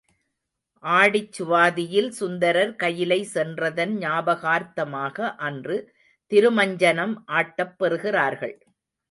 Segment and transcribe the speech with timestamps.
[0.83, 5.77] ஆடிச்சுவாதியில் சுந்தரர் கயிலை சென்றதன் ஞாபகார்த்தமாக அன்று
[6.31, 8.57] திருமஞ்சனம் ஆட்டப் பெறுகிறார்கள்.